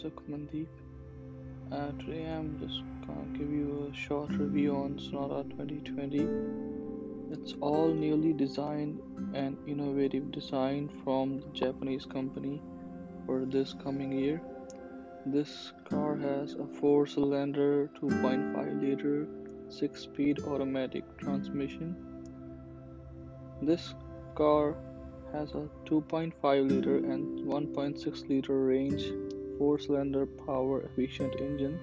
[0.00, 0.68] Sukhmandeep.
[1.70, 6.26] Uh, today I'm just gonna give you a short review on Sonata 2020.
[7.30, 8.98] It's all newly designed
[9.34, 12.62] and innovative design from the Japanese company
[13.26, 14.40] for this coming year.
[15.26, 19.28] This car has a 4 cylinder 2.5 liter
[19.68, 21.94] 6 speed automatic transmission.
[23.60, 23.94] This
[24.34, 24.76] car
[25.34, 29.12] has a 2.5 liter and 1.6 liter range
[29.60, 31.78] 4 cylinder power efficient engine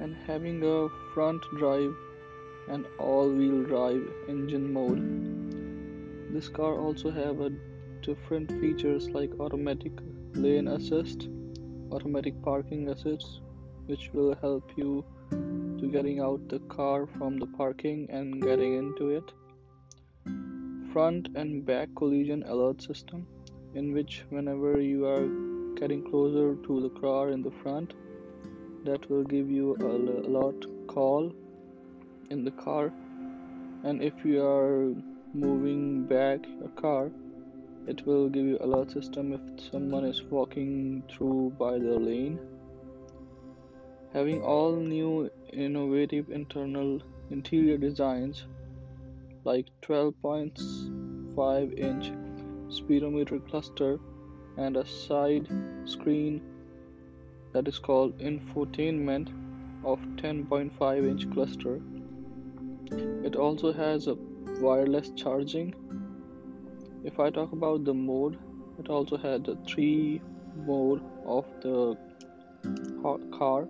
[0.00, 0.76] and having a
[1.14, 1.94] front drive
[2.68, 5.02] and all wheel drive engine mode.
[6.34, 7.50] This car also have a
[8.02, 9.92] different features like automatic
[10.34, 11.28] lane assist
[11.98, 13.40] automatic parking assist
[13.86, 19.10] which will help you to getting out the car from the parking and getting into
[19.10, 19.32] it.
[20.92, 23.26] Front and back collision alert system
[23.74, 27.94] in which whenever you are getting closer to the car in the front.
[28.84, 31.32] That will give you a lot call
[32.30, 32.92] in the car.
[33.84, 34.94] And if you are
[35.32, 37.10] moving back your car
[37.86, 39.40] it will give you alert system if
[39.70, 42.38] someone is walking through by the lane.
[44.12, 48.44] Having all new innovative internal interior designs
[49.44, 52.12] like 12.5 inch
[52.68, 53.98] speedometer cluster
[54.56, 55.48] and a side
[55.84, 56.40] screen
[57.52, 59.28] that is called infotainment
[59.84, 61.80] of 10.5 inch cluster.
[63.24, 64.16] It also has a
[64.60, 65.74] wireless charging.
[67.02, 68.38] If i talk about the mode
[68.78, 70.20] it also had the three
[70.66, 71.96] mode of the
[73.38, 73.68] car.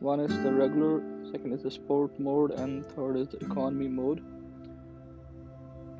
[0.00, 4.22] One is the regular second is the sport mode and third is the economy mode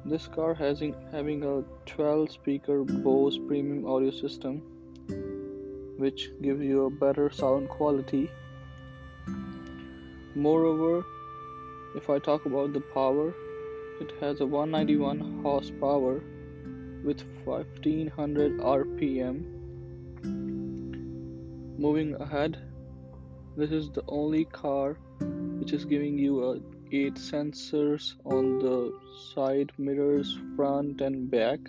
[0.08, 4.62] this car has having a 12 speaker Bose premium audio system
[5.98, 8.30] which gives you a better sound quality.
[10.36, 11.04] Moreover,
[11.96, 13.34] if I talk about the power,
[14.00, 16.22] it has a 191 horsepower
[17.02, 19.44] with 1500 RPM.
[21.78, 22.58] Moving ahead,
[23.56, 24.98] this is the only car
[25.58, 28.92] which is giving you a 8 sensors on the
[29.34, 31.60] side mirrors front and back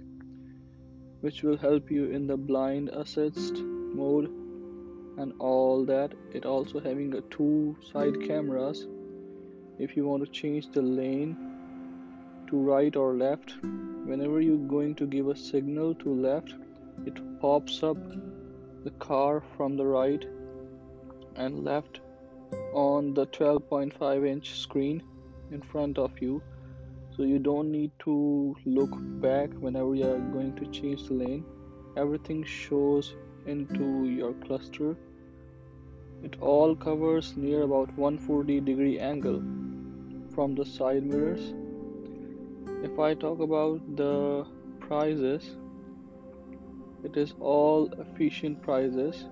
[1.22, 4.29] which will help you in the blind assist mode
[5.17, 6.13] and all that.
[6.31, 8.88] It also having a two side cameras.
[9.79, 11.35] If you want to change the lane
[12.47, 16.53] to right or left whenever you're going to give a signal to left
[17.06, 17.97] it pops up
[18.83, 20.25] the car from the right
[21.35, 22.00] and left
[22.73, 25.03] on the 12.5 inch screen
[25.51, 26.41] in front of you.
[27.15, 28.91] So you don't need to look
[29.21, 31.45] back whenever you are going to change the lane.
[31.95, 33.15] Everything shows
[33.45, 34.95] into your cluster.
[36.23, 39.41] It all covers near about 140 degree angle
[40.35, 41.53] from the side mirrors.
[42.83, 44.45] If i talk about the
[44.79, 45.57] prices
[47.03, 49.25] it is all efficient prices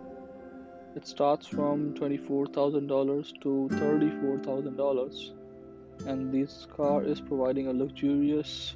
[0.95, 5.31] it starts from $24,000 to $34,000
[6.07, 8.75] and this car is providing a luxurious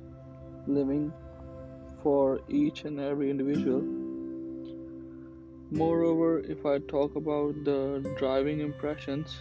[0.67, 1.13] living
[2.03, 3.81] for each and every individual.
[5.71, 9.37] Moreover, if I talk about the driving impressions,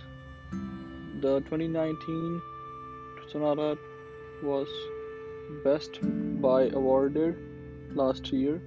[1.21, 2.43] the 2019
[3.33, 3.77] Sonata
[4.43, 4.69] was
[5.65, 5.99] best
[6.41, 7.37] by awarded
[7.95, 8.63] last year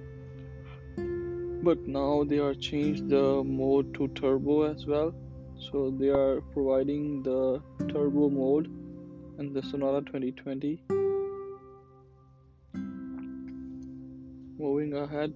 [1.62, 5.14] but now they are changed the mode to turbo as well.
[5.70, 8.66] So they are providing the turbo mode
[9.38, 10.82] in the sonata 2020
[14.58, 15.32] moving ahead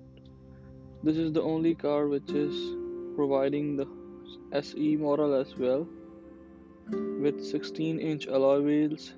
[1.03, 2.55] this is the only car which is
[3.15, 3.87] providing the
[4.53, 5.87] SE model as well
[7.21, 9.13] with 16 inch alloy wheels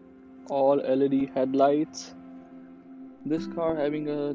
[0.49, 2.15] all LED headlights.
[3.25, 4.35] This car having a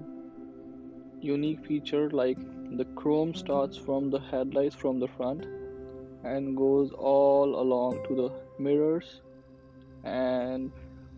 [1.23, 2.37] unique feature like
[2.77, 5.45] the chrome starts from the headlights from the front
[6.23, 9.21] and goes all along to the mirrors
[10.03, 10.71] and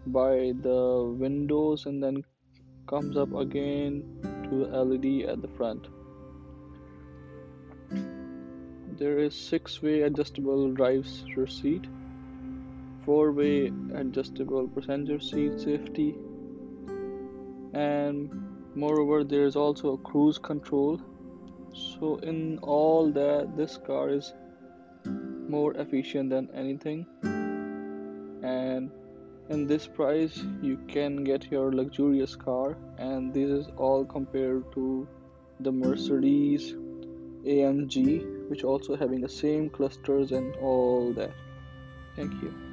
[0.08, 2.24] by the windows and then
[2.88, 4.04] comes up again
[4.44, 5.88] to the LED at the front.
[8.98, 11.86] There is six way adjustable driver seat,
[13.06, 16.16] four way adjustable passenger seat safety,
[17.74, 18.30] and
[18.76, 21.00] moreover there is also a cruise control.
[21.74, 24.34] So in all that this car is
[25.50, 27.06] more efficient than anything.
[28.44, 28.92] And
[29.50, 32.78] in this price you can get your luxurious car.
[32.98, 35.08] And this is all compared to
[35.60, 36.74] the mercedes
[37.46, 41.32] AMG which also having the same clusters and all that.
[42.16, 42.65] Thank you